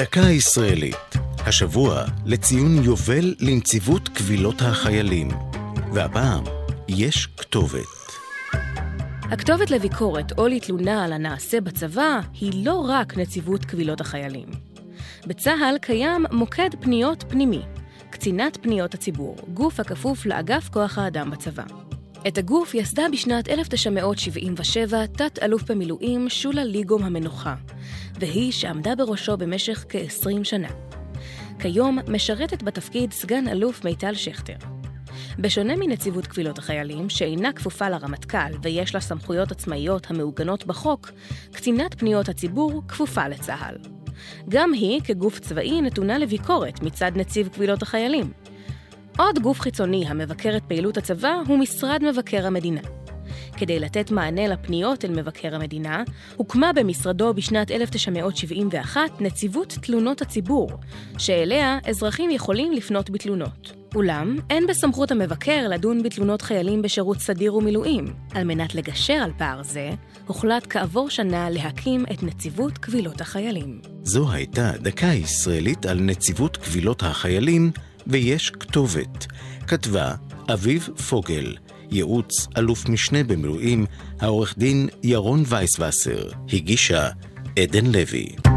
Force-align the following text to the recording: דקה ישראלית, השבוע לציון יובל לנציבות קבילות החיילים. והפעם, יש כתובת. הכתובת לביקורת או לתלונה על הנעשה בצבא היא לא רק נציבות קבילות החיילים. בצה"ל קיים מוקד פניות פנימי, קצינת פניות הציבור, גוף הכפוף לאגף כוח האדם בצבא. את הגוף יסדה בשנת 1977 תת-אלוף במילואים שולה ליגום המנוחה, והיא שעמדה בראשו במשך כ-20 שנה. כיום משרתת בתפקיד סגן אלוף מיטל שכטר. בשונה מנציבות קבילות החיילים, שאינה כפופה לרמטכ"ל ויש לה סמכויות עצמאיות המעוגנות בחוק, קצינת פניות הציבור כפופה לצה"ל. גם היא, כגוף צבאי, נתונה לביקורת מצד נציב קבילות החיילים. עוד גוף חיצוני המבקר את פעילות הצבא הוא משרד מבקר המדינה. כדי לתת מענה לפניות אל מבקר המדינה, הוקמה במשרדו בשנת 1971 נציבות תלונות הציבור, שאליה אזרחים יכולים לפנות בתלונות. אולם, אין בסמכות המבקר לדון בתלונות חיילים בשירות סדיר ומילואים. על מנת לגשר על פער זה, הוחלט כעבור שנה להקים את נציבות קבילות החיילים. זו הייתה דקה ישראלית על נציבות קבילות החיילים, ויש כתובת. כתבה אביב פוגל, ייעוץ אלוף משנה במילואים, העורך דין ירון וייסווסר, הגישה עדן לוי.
דקה 0.00 0.20
ישראלית, 0.20 1.14
השבוע 1.38 2.04
לציון 2.26 2.84
יובל 2.84 3.34
לנציבות 3.40 4.08
קבילות 4.08 4.62
החיילים. 4.62 5.28
והפעם, 5.92 6.44
יש 6.88 7.26
כתובת. 7.26 7.86
הכתובת 9.22 9.70
לביקורת 9.70 10.38
או 10.38 10.48
לתלונה 10.48 11.04
על 11.04 11.12
הנעשה 11.12 11.60
בצבא 11.60 12.20
היא 12.40 12.66
לא 12.66 12.86
רק 12.88 13.16
נציבות 13.16 13.64
קבילות 13.64 14.00
החיילים. 14.00 14.48
בצה"ל 15.26 15.78
קיים 15.78 16.26
מוקד 16.32 16.70
פניות 16.80 17.24
פנימי, 17.28 17.62
קצינת 18.10 18.58
פניות 18.62 18.94
הציבור, 18.94 19.36
גוף 19.54 19.80
הכפוף 19.80 20.26
לאגף 20.26 20.68
כוח 20.68 20.98
האדם 20.98 21.30
בצבא. 21.30 21.89
את 22.28 22.38
הגוף 22.38 22.74
יסדה 22.74 23.02
בשנת 23.12 23.48
1977 23.48 25.06
תת-אלוף 25.06 25.70
במילואים 25.70 26.28
שולה 26.28 26.64
ליגום 26.64 27.04
המנוחה, 27.04 27.54
והיא 28.20 28.52
שעמדה 28.52 28.94
בראשו 28.94 29.36
במשך 29.36 29.84
כ-20 29.88 30.44
שנה. 30.44 30.68
כיום 31.58 31.98
משרתת 32.08 32.62
בתפקיד 32.62 33.12
סגן 33.12 33.48
אלוף 33.48 33.84
מיטל 33.84 34.14
שכטר. 34.14 34.54
בשונה 35.38 35.76
מנציבות 35.76 36.26
קבילות 36.26 36.58
החיילים, 36.58 37.08
שאינה 37.08 37.52
כפופה 37.52 37.88
לרמטכ"ל 37.88 38.52
ויש 38.62 38.94
לה 38.94 39.00
סמכויות 39.00 39.50
עצמאיות 39.50 40.10
המעוגנות 40.10 40.66
בחוק, 40.66 41.10
קצינת 41.52 41.94
פניות 41.94 42.28
הציבור 42.28 42.82
כפופה 42.88 43.28
לצה"ל. 43.28 43.76
גם 44.48 44.72
היא, 44.72 45.00
כגוף 45.04 45.38
צבאי, 45.38 45.82
נתונה 45.82 46.18
לביקורת 46.18 46.82
מצד 46.82 47.12
נציב 47.14 47.48
קבילות 47.48 47.82
החיילים. 47.82 48.32
עוד 49.20 49.38
גוף 49.38 49.60
חיצוני 49.60 50.04
המבקר 50.08 50.56
את 50.56 50.62
פעילות 50.68 50.96
הצבא 50.96 51.34
הוא 51.46 51.58
משרד 51.58 52.02
מבקר 52.02 52.46
המדינה. 52.46 52.80
כדי 53.56 53.80
לתת 53.80 54.10
מענה 54.10 54.48
לפניות 54.48 55.04
אל 55.04 55.10
מבקר 55.10 55.54
המדינה, 55.54 56.02
הוקמה 56.36 56.72
במשרדו 56.72 57.34
בשנת 57.34 57.70
1971 57.70 59.00
נציבות 59.20 59.78
תלונות 59.82 60.22
הציבור, 60.22 60.70
שאליה 61.18 61.78
אזרחים 61.84 62.30
יכולים 62.30 62.72
לפנות 62.72 63.10
בתלונות. 63.10 63.72
אולם, 63.94 64.36
אין 64.50 64.66
בסמכות 64.66 65.10
המבקר 65.10 65.68
לדון 65.68 66.02
בתלונות 66.02 66.42
חיילים 66.42 66.82
בשירות 66.82 67.18
סדיר 67.18 67.54
ומילואים. 67.54 68.04
על 68.34 68.44
מנת 68.44 68.74
לגשר 68.74 69.14
על 69.14 69.32
פער 69.38 69.62
זה, 69.62 69.90
הוחלט 70.26 70.66
כעבור 70.70 71.10
שנה 71.10 71.50
להקים 71.50 72.04
את 72.12 72.22
נציבות 72.22 72.78
קבילות 72.78 73.20
החיילים. 73.20 73.80
זו 74.02 74.32
הייתה 74.32 74.72
דקה 74.80 75.06
ישראלית 75.06 75.86
על 75.86 76.00
נציבות 76.00 76.56
קבילות 76.56 77.02
החיילים, 77.02 77.70
ויש 78.06 78.50
כתובת. 78.50 79.26
כתבה 79.66 80.14
אביב 80.52 80.88
פוגל, 81.08 81.56
ייעוץ 81.90 82.48
אלוף 82.58 82.88
משנה 82.88 83.24
במילואים, 83.24 83.86
העורך 84.20 84.58
דין 84.58 84.88
ירון 85.02 85.42
וייסווסר, 85.46 86.28
הגישה 86.52 87.08
עדן 87.58 87.86
לוי. 87.86 88.49